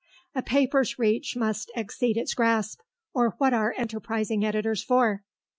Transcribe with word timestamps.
A 0.33 0.41
paper's 0.41 0.97
reach 0.97 1.35
must 1.35 1.69
exceed 1.75 2.17
its 2.17 2.33
grasp, 2.33 2.79
or 3.13 3.35
what 3.37 3.53
are 3.53 3.75
enterprising 3.77 4.43
editors 4.43 4.81
for? 4.83 5.21